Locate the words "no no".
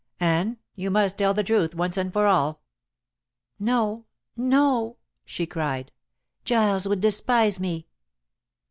3.59-4.97